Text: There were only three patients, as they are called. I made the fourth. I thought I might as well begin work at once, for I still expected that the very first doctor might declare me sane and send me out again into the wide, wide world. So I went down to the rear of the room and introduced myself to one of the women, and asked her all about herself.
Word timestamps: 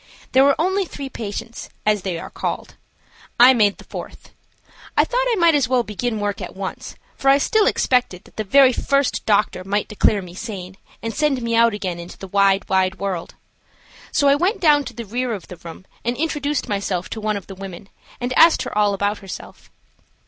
There 0.31 0.43
were 0.43 0.55
only 0.59 0.85
three 0.85 1.09
patients, 1.09 1.69
as 1.85 2.01
they 2.01 2.17
are 2.17 2.31
called. 2.31 2.73
I 3.39 3.53
made 3.53 3.77
the 3.77 3.83
fourth. 3.83 4.31
I 4.97 5.03
thought 5.03 5.27
I 5.29 5.35
might 5.35 5.53
as 5.53 5.67
well 5.69 5.83
begin 5.83 6.19
work 6.19 6.41
at 6.41 6.55
once, 6.55 6.95
for 7.15 7.29
I 7.29 7.37
still 7.37 7.67
expected 7.67 8.23
that 8.23 8.35
the 8.35 8.43
very 8.43 8.73
first 8.73 9.23
doctor 9.27 9.63
might 9.63 9.87
declare 9.87 10.23
me 10.23 10.33
sane 10.33 10.77
and 11.03 11.13
send 11.13 11.43
me 11.43 11.55
out 11.55 11.75
again 11.75 11.99
into 11.99 12.17
the 12.17 12.27
wide, 12.27 12.67
wide 12.67 12.95
world. 12.97 13.35
So 14.11 14.27
I 14.27 14.33
went 14.33 14.59
down 14.59 14.85
to 14.85 14.93
the 14.95 15.05
rear 15.05 15.33
of 15.33 15.49
the 15.49 15.57
room 15.57 15.85
and 16.03 16.17
introduced 16.17 16.67
myself 16.67 17.07
to 17.11 17.21
one 17.21 17.37
of 17.37 17.45
the 17.45 17.53
women, 17.53 17.87
and 18.19 18.33
asked 18.35 18.63
her 18.63 18.75
all 18.75 18.95
about 18.95 19.19
herself. 19.19 19.69